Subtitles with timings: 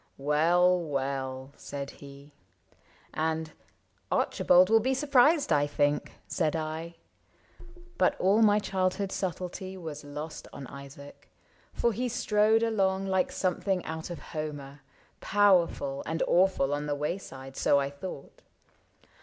[0.31, 2.33] —"Well, well!" said he;
[3.13, 3.51] And''
[4.11, 6.95] Archibald will be surprised, I think," Said I.
[7.99, 11.29] But all my childhood subtlety Was lost on Isaac,
[11.71, 14.81] for he strode along Like something out of Homer—
[15.21, 18.41] powerful And awful on the wayside, so I thought.